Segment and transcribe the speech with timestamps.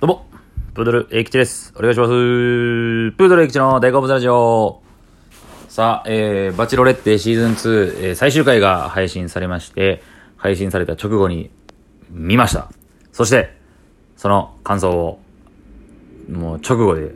[0.00, 0.26] どうも、
[0.74, 1.74] プードル英吉です。
[1.76, 2.10] お願いします。
[2.10, 4.80] プードル英吉の大好物ラジオ。
[5.68, 10.04] さあ、えー、バチロレッテシーズン2、えー、最終回が配信されまして、
[10.36, 11.50] 配信された直後に
[12.10, 12.70] 見ました。
[13.10, 13.56] そして、
[14.16, 15.18] その感想を、
[16.30, 17.10] もう直後で、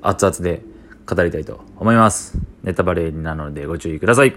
[0.00, 0.62] 熱々で
[1.06, 2.38] 語りたいと思います。
[2.62, 4.36] ネタバレなのでご注意ください。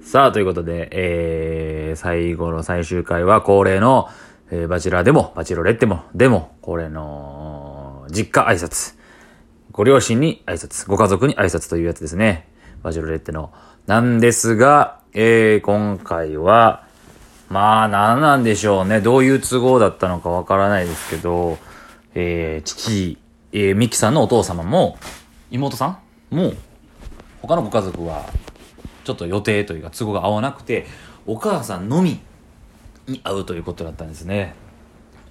[0.00, 4.08] さあ、ということで、えー、最後の最終回は恒例の、
[4.50, 8.96] えー、バチラーでも、バチロレッテも、でも、恒例の、実家挨拶。
[9.70, 12.48] ご両親に挨拶、ご家族に挨拶というやつですね。
[12.82, 13.52] バチロレッテの。
[13.86, 16.86] なんですが、えー、今回は、
[17.48, 19.00] まあ、なんなんでしょうね。
[19.00, 21.58] どういう都合だったのかわからないですけど、
[22.14, 23.18] えー、父、
[23.52, 24.98] えー、ミキさんのお父様も、
[25.52, 25.98] 妹さ
[26.32, 26.52] んも、
[27.42, 28.26] 他のご家族は、
[29.04, 30.86] ちょっと予定というか都合が合わなくて、
[31.26, 32.20] お母さんのみ
[33.06, 34.54] に会うということだったんですね。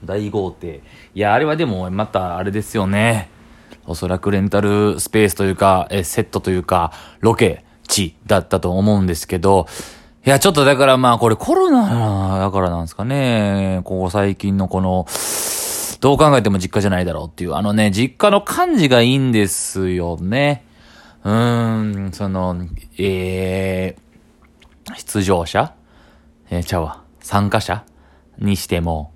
[0.04, 0.82] 大豪邸。
[1.14, 3.30] いや、あれはでも、またあれですよね。
[3.86, 9.68] おそらくレンタルスペースというか、えセットというか、ロケ地だったと思うんですけど、
[10.26, 13.82] いや、ちょっとだからまあこれコロナだからなんですかね。
[13.84, 15.08] ここ最近のこの、
[16.02, 20.66] どう考えても実家じゃないだろうっていう、あのね、実家の感じがいいんですよね。
[21.24, 22.56] うーん、その、
[22.98, 25.74] えー、出場者？
[26.50, 27.04] えー、ちゃうわ。
[27.22, 27.86] 参加者
[28.38, 29.14] にしても、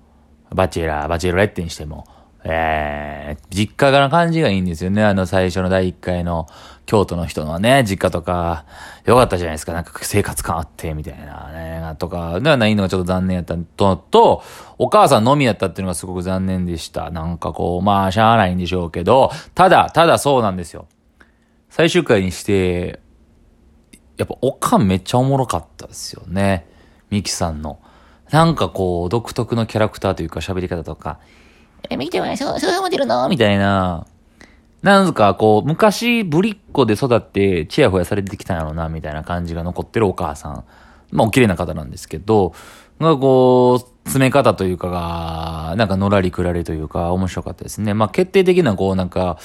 [0.50, 2.06] バチェラー、バチェロレッテにしても、
[2.46, 5.02] えー、実家の感じがいいんですよね。
[5.02, 6.46] あの最初の第1回の
[6.84, 8.66] 京都の人のね、実家とか、
[9.06, 9.72] よかったじゃないですか。
[9.72, 14.42] なんか生活感あって、みたいなね、とか、ではないのがちょっと残念やったのと、
[14.76, 17.10] お母さんのみやったっていうのがすごく残念でした。
[17.10, 20.86] なんかこう、まあ、しゃあないんでしょうけど、ただ、ただそうなんですよ。
[21.70, 23.00] 最終回にして、
[24.18, 26.66] やっぱおかんめっちゃおもろかったですよね。
[27.08, 27.78] ミキさんの。
[28.34, 31.20] なんかこう、独特のキャラクターというか喋り方とか、
[31.88, 33.28] え、ミキちゃんはそう、そう思ってるの？
[33.28, 34.08] みたいな。
[34.82, 40.64] なんかこう、昔ぶりっ子で育って、チヤホヤされてきたんやろうな、みたいな感じが残ってるお母さん。
[41.12, 42.54] まあ、お綺麗な方なんですけど、
[42.98, 47.94] がこう、詰め方というかが、なんかのらりくらりというか、面白かったですね。
[47.94, 49.38] まあ、決定的なこう、なんか、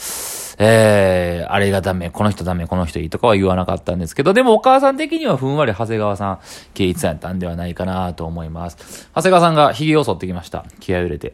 [0.61, 6.39] えー、あれがダメ、この人ダメ、この人いいとかは言わなかったんですけど、でもお母さん的にはふんわり長谷川さん、
[6.73, 9.09] 圭一さんやったんではないかなと思います。
[9.15, 10.65] 長谷川さんが髭を剃ってきました。
[10.81, 11.33] 気合を入れて。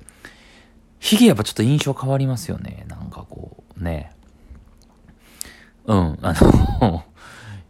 [0.99, 2.85] 髭やっぱちょっと印象変わりますよね。
[2.87, 4.11] なんかこう、ね。
[5.87, 6.33] うん、あ
[6.79, 7.03] の、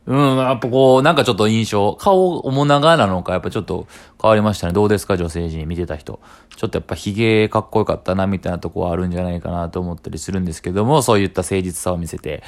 [0.08, 3.88] うん、やっぱこう、なんかちょっと印象、顔、面長なのか、やっぱちょっと
[4.22, 4.74] 変わりましたね。
[4.74, 6.20] どうですか、女性陣見てた人。
[6.56, 12.44] ちょっとやっぱ髭かっこよかったな、みたいなとこはあるんじゃないかなと思ったりするんですけども、そういった誠実さを見せて、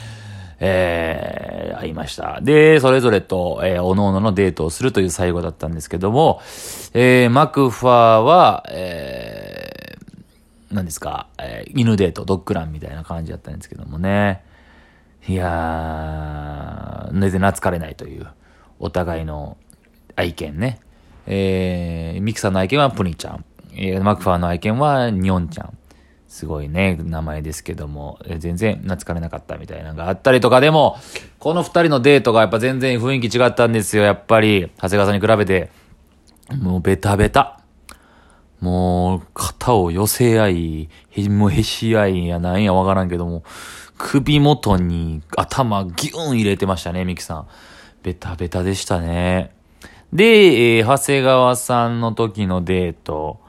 [0.59, 2.41] えー、会いました。
[2.41, 6.41] で、それぞれと、えー、おのおののデートをするという最後だったんですけども、
[6.93, 14.43] えー、マクファーは、えー、何ですか、えー、犬デート、ドッグランみたいな感じだったんですけどもね。
[15.27, 18.27] いやー、全然懐かれないという、
[18.79, 19.57] お互いの
[20.15, 20.79] 愛犬ね。
[21.25, 23.45] えー、ミキさんの愛犬はプニちゃん。
[23.75, 25.77] えー、マクファーの愛犬はニョンちゃん。
[26.27, 30.97] すごいね、名前ですけども、えー全然懐かれなかったみたいなのがあったりとか、でも、
[31.39, 34.71] この二人のデートがやっぱ全然雰囲気違ったんですよ、やっぱり。
[34.77, 35.69] 長谷川さんに比べて。
[36.61, 37.59] もうベタベタ。
[38.61, 43.43] もう、肩を寄せ合い、へ、もうへし合いやなんやわからんけども、
[43.97, 47.47] 首元に頭ギューン入れてましたね、ミキさん。
[48.03, 49.51] ベタベタでしたね。
[50.13, 53.39] で、えー長谷川さんの時のデート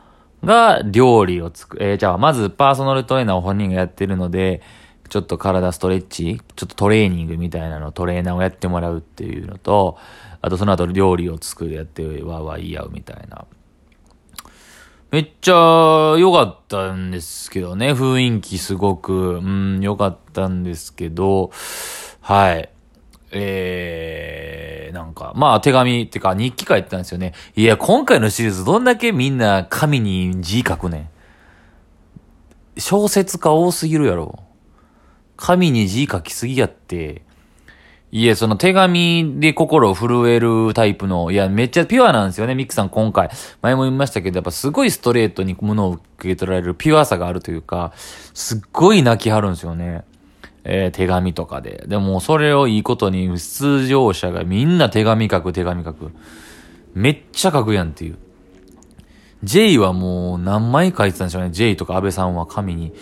[0.42, 4.62] が料理を作えーじゃあ、まずパーソナルトレーナーを本人がやってるので、
[5.08, 9.96] ちょっと体ストレッチ、ちょっとトレーニングみたいなのトレーナーをやってもらうっていうのと、
[10.40, 13.46] あとその後料理を作るやってわーわー言い合うみたいな。
[15.10, 21.50] めっちゃ良かったんですけどね、雰囲気すごく、うん、良かったんですけど、
[22.20, 22.68] はい。
[23.30, 27.32] えー、なんか、まあ手紙ってか日記書いてたんですよね。
[27.56, 32.80] いや、今回のシリーズどんだけみんな紙に字書くねん。
[32.80, 34.38] 小説家多すぎるやろ。
[35.38, 37.22] 紙に字書きすぎやって。
[38.10, 43.28] いや、その手紙で心を震えるタイプの、いや、めっちゃピュアなんですよね、ミックさん今回。
[43.60, 47.92] 前も言いましたけど、やっぱすごいストレートに物を受け取られるピュアさがあるというか、
[48.32, 50.04] すっごい泣きはるんですよね。
[50.64, 51.84] えー手紙とかで。
[51.86, 56.10] でも、それをいいことに、出場者がみんな手紙書く、手紙書く。
[56.94, 58.16] めっちゃ書くやんっていう。
[59.44, 61.50] J はもう何枚書いてたんでしょうね。
[61.50, 62.94] J とか安倍さんは紙に。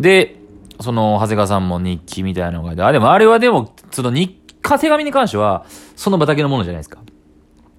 [0.00, 0.40] で、
[0.80, 4.43] その、長谷川さんも日記みたいなのが、あ、でもあれはでも、その日課
[4.78, 5.64] 手紙に関しては、
[5.96, 6.98] その場だけのものじゃないですか。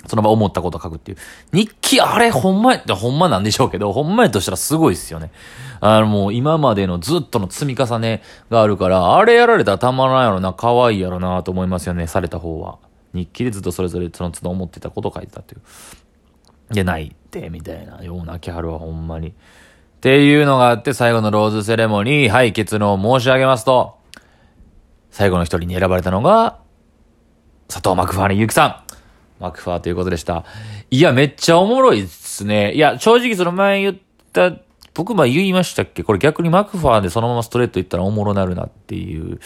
[0.08, 1.18] その場思ったことを書くっていう。
[1.52, 5.32] 日記、あれ、ほんまやってほんまなんでしょうけど、ほんまやとしたらすごいっすよね。
[5.80, 12.78] あの、もう今までのずっとの積み重ねがあるから、あれやられたらたまらんやろな、可愛いやろな、と思いますよね、された方は。
[13.14, 16.74] 日記でずっとそれぞれその都度思ってたことを書いてたっていう。
[16.74, 19.30] で、ないって、みたいなような、キハルはほんまに。
[19.30, 19.34] っ
[20.02, 23.96] ていうのがあって、最後のローズセレモニー、はい、結論を申し上げますと、
[25.10, 26.60] 最後の一人に選ばれたのが、
[27.68, 28.76] 佐藤マクファーニユキさん。
[29.40, 30.46] マクファーということでした。
[30.90, 32.74] いや、めっちゃおもろいっすね。
[32.74, 33.96] いや、正直その前言っ
[34.32, 34.54] た、
[34.94, 36.04] 僕ま言いましたっけ？
[36.04, 39.42] これ逆にマクファーでそのままストレート言ったらおもろなるなっていう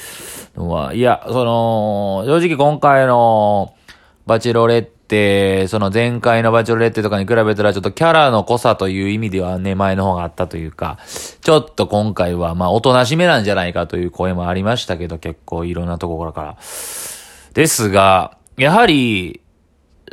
[0.55, 3.73] のは、いや、その、正直今回の
[4.27, 10.99] バチェロレッテ、その前回のバチェロレッテとかに比べたらちょっとキャラの濃さという意味ではね、前の方があったというか、
[11.41, 16.57] ちょっと今回はまあおとなしめなんじゃないかという声もありましたけど、結構いろんなところから。
[17.59, 19.41] ですが、やはり、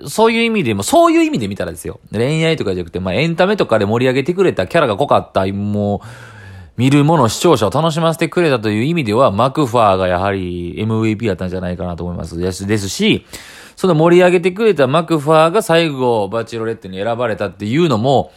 [0.08, 2.00] そういう意味でも、そういう意味で見たらですよ。
[2.10, 6.06] 恋愛とかじゃなくて、まあ、エンタメとかで盛り上げてくれたキャラが濃かった、もう、
[6.76, 12.36] 見るもの、視聴者を楽しませてくれたという意味では、マクファーがやはり MVP だったんじゃないかなと思います。
[12.36, 13.24] ですし、
[13.76, 18.32] その盛り上げてくれたマクファーが最後、バチロレッテに選ばれたっていうのも、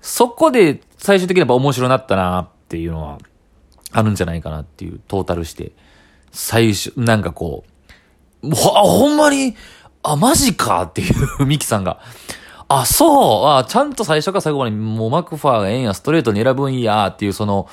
[0.00, 3.18] そこで最終的にやっぱ面白なったなっていうのは、
[3.92, 5.72] あるんじゃないかなっていう、トータルして。
[6.32, 7.75] 最初、なんかこう、
[8.42, 9.56] ほ、ほんまに、
[10.02, 11.10] あ、マジかってい
[11.40, 12.00] うミキさんが。
[12.68, 13.46] あ、そう。
[13.46, 17.68] あ、ちゃんと最初から最後までもうマクファーがええんや、ストレートに選ぶんやっていう、その、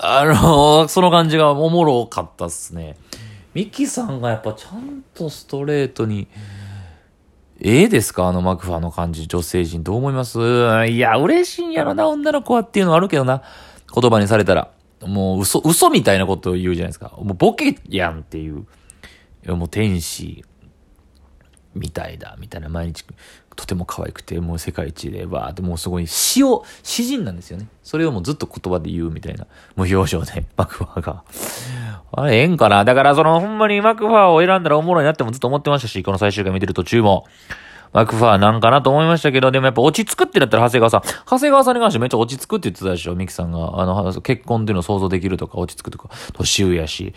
[0.00, 2.96] あの、その感じがおもろかったっすね。
[3.54, 6.28] ミキさんがやっぱちゃんとストレートに、
[7.62, 8.26] ええですか？
[8.28, 10.38] あのマクファーの感じ、女性陣どう思います？
[10.88, 13.42] いや、嬉しいんやろな、女の子はっていうのはあるけどな。
[13.94, 14.70] 言葉にされたら。
[15.02, 17.12] もう嘘、嘘みたいなことを言うじゃないですか。
[17.18, 18.66] もうボケやんっていう。
[19.46, 20.44] もう天使。
[21.74, 23.04] みたいだ、みたいな毎日、
[23.54, 27.68] とても可愛くて、もう世界一で、わーってもうすごい詩を、詩人なんですよね。
[27.82, 29.46] それをもうずっと言葉で言うみたいな、
[29.76, 31.22] 無表情で、マクファーが。
[32.12, 37.26] あれ、ええんかなだからその、ほんまにマクファーを選んだらおもろいなってもずっと思ってましたし、この最終回見てる途中も。
[37.92, 41.02] マクファーなんかなと思いましたけど、でもやっぱ落ち着くってなったら長谷川さん。
[41.28, 43.80] 長谷川さんに関してめっちゃ落ち着くって言ってたでしょ、ミキさんが。
[43.80, 47.14] あの、結婚っていうのを想像できるとか、落ち着くとか、年上やし。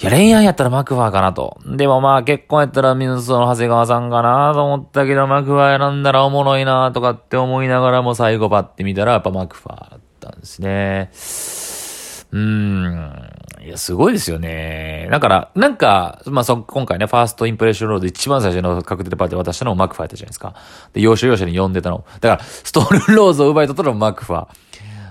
[0.00, 1.60] いや、恋愛やったらマクファーかなと。
[1.66, 11.10] でもまあ結婚やったら水野の長谷川さんかなと思ったけど、マクファー選んだらおもろいなとかって思いながらも最後パッて見たらやっぱマクファーだったんですね。
[12.32, 13.32] うーん。
[13.64, 15.06] いや、すごいですよね。
[15.10, 20.54] だから、なんか、まあ、そ、今回ね、ファーストインプレッションロード一番最初の確定パーティー渡したのもマクファーやったじゃないですか。
[20.94, 22.04] で、要所要所に呼んでたの。
[22.20, 24.48] だから、ストールローズを奪い取ったのもマクファー。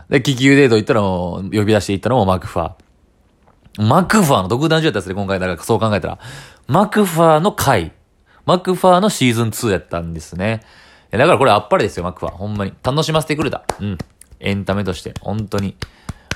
[0.10, 2.72] で、気球デート行ったのも、呼び出して行ったのもマクファー。
[3.78, 5.40] マクファーの独壇場やったんですね、今回。
[5.40, 6.20] だからそう考えたら。
[6.68, 7.94] マクファーの回。
[8.46, 10.62] マクファーのシーズン2やったんですね。
[11.12, 12.36] だからこれあっぱれですよ、マクファー。
[12.36, 12.74] ほんまに。
[12.84, 13.64] 楽しませてくれた。
[13.80, 13.98] うん。
[14.40, 15.14] エンタメとして。
[15.22, 15.76] 本当に。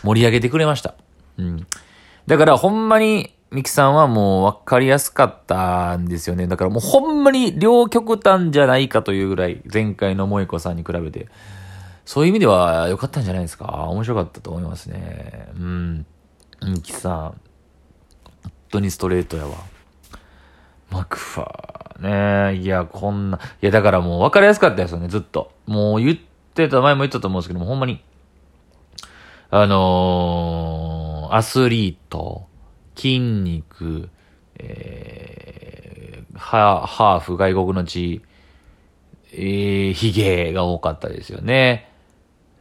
[0.04, 0.94] 盛り上げてくれました。
[1.38, 1.68] うん。
[2.28, 6.48] だからほんまに、ミキさんはもう分かりやすかったんですよね。
[6.48, 11.28] だからもうほんまに両極端じゃないかというぐらい、前回の萌子さんに比べて。
[12.06, 13.88] そういう意味では良かったんじゃないですか。
[13.90, 15.48] 面白かったと思いますね。
[15.56, 16.06] うん。
[16.70, 17.38] ミキさん、本
[18.72, 19.58] 当にストレートやわ。
[20.90, 25.52] マクファーねいや、こんな、いや、だからもう分かりやすかったですよね、ずっと。
[25.66, 26.18] もう言っ
[26.54, 28.04] てた、前も言ったと思うんですけども、ほんまに、
[29.50, 32.48] あのー、アスリート、
[32.96, 34.10] 筋肉、
[34.58, 38.22] えー、ハハーフ、外国の地、
[39.32, 41.92] えー、ヒゲが多かったですよね。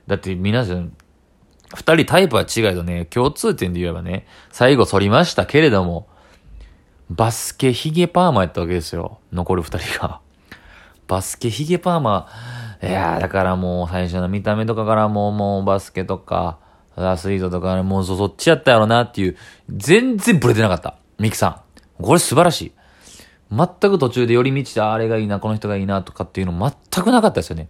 [0.06, 0.96] だって皆さん、
[1.74, 6.08] 二人タイプは違いとね、共通点で言えばね、最後反りましたけれども、
[7.10, 9.18] バスケヒゲパーマやったわけですよ。
[9.32, 10.20] 残る二人が。
[11.06, 12.28] バスケヒゲパーマ。
[12.82, 16.58] いやー、だからもう最初の見た目とかからもう、もうバスケとか、
[16.96, 19.36] アスリートとか、もうそっちやったやろなっていう、
[19.68, 20.96] 全然ブレてなかった。
[21.18, 21.62] ミキさ
[22.00, 22.02] ん。
[22.02, 22.72] これ素晴らしい。
[23.50, 27.68] 全く途中で寄り道で、あれがいいな、この人がいいなとかっていうの全くなかったですよね。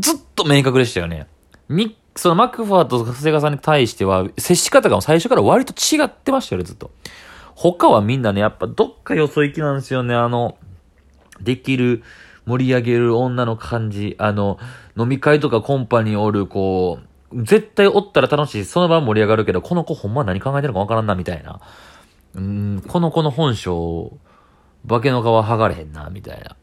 [0.00, 1.26] ずっと明確でしたよね。
[1.68, 6.90] ミそのマクファーと長谷川さんに対しては、接し方が最初から割と違ってましたよね、ずっと。
[7.54, 10.58] 他はみんなね、やっぱどっかよそ行きなんですよね、あの、
[11.40, 12.02] できる、
[12.44, 14.16] 盛り上げる女の感じ。
[14.18, 14.58] あの、
[14.96, 16.98] 飲み会とかコンパにおる、こ
[17.32, 18.64] う、絶対おったら楽しい。
[18.64, 21.60] その場盛り上がるけど、この子ほんま何考えてるかわからんな、みたいな。
[22.34, 24.12] うん、この子の本性、
[24.88, 26.56] 化けの皮剥がれへんな、みたいな。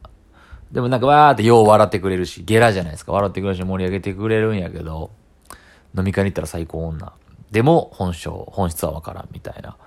[0.71, 3.13] でもなんかわーってよう笑ってくれるし、ゲラじゃないですか。
[3.13, 5.11] 笑ってくれるし、盛り上げてくれるんやけど、
[5.97, 7.13] 飲み会に行ったら最高女。
[7.51, 9.77] でも、本性、本質はわからんみたいな。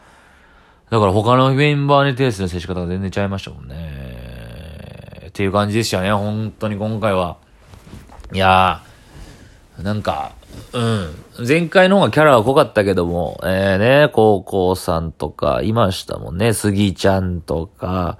[0.90, 5.26] だから他のメンバーに対する接し方が全然ちゃいましたもんね。
[5.28, 7.36] っていう感じでしたね、本当に今回は。
[8.32, 10.32] いやー、なんか、
[10.72, 10.80] う
[11.42, 11.46] ん。
[11.46, 16.52] 前回の方がキャラは濃かったけども、えー、ね、高校さんとかいましたもんね。
[16.52, 18.18] 杉ちゃんとか、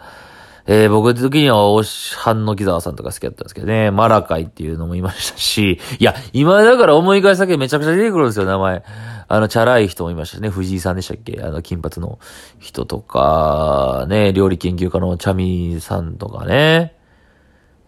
[0.71, 8.85] えー、僕的には、おし、半の木沢さんとか好きだったんですけどね、マラカイっていうのもいましたし、いや、今だから思い返すだけめちゃくちゃ出てくるんですよ、名前。
[9.29, 11.41] あの、チャラい人もいましたね、藤井さんでしたっけ？
[11.43, 12.19] あの、金髪の
[12.59, 16.95] 人とか、ね、料理研究家のチャミさんとかね。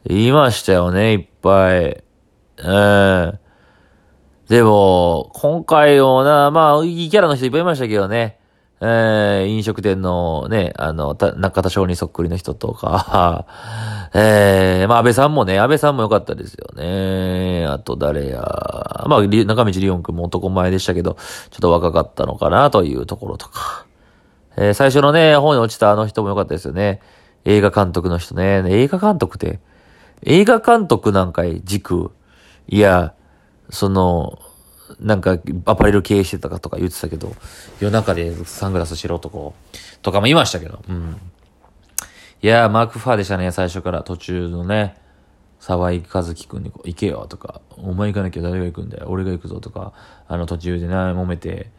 [0.09, 2.03] いましたよね、いっぱい。
[2.57, 3.39] うん。
[4.49, 8.39] でも、今回のな、まあ、いいキャラの人いっぱいいましたけどね。
[8.83, 13.45] えー、飲食店のね、あの、中田翔にそっくりの人とか、
[14.15, 17.67] えー、まあ安倍さんもね、安倍さんも良かったですよね。
[17.67, 18.41] あと誰や、
[19.07, 21.19] まあ、中道リオン君も男前でしたけど、
[21.51, 23.85] ちょっと若かったのかなというところとか。
[24.57, 27.01] えー、最初のね、本に落ちたあの人も良かったですよね。
[27.45, 28.63] 映画監督の人ね。
[28.67, 29.61] 映画監督って、
[30.23, 32.11] 映画監督なんかい、軸。
[32.67, 33.13] いや、
[33.69, 34.39] その、
[34.99, 37.35] なんか、アパレル経営してたかとか言ってたけど、
[37.80, 39.54] 夜中でサングラスしろとこ
[40.02, 41.20] とかもいましたけど、うん。
[42.42, 44.97] いやー、マーク・ファーでしたね、最初から途中のね、
[45.61, 49.92] 沢井和樹くんに行けよとか、お前行かなきゃ誰が行くんだよ、俺が行くぞとか、
[50.26, 51.70] あの途中でね、揉めて、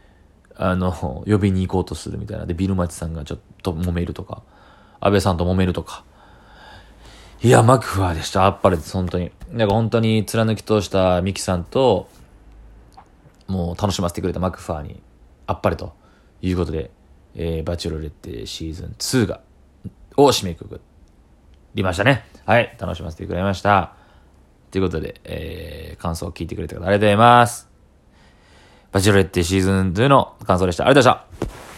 [0.56, 0.92] あの、
[1.26, 2.46] 呼びに行こうとするみたいな。
[2.46, 4.44] で、ビルマチさんがちょっと揉めるとか、
[5.00, 6.04] 安倍さんと揉めるとか。
[7.42, 8.46] いや、マクファーでした。
[8.46, 9.32] あっぱれです、本当に。
[9.52, 12.08] なんか本当に貫き通したミキさんと、
[13.48, 15.02] もう楽しませてくれたマクファーに
[15.48, 15.94] あっぱれと
[16.42, 16.92] いうことで、
[17.36, 19.42] えー、バチュロレッテシーズン2が、
[20.18, 20.82] を締めくく
[21.76, 22.26] りましたね。
[22.46, 23.94] はい、楽しませてくれました。
[24.72, 27.70] ということで、えー、感想を聞いてくれた方ありがとうございます。
[28.92, 30.86] バチュロレッテシーズン2の感想でした。
[30.86, 31.71] ありがとうございました。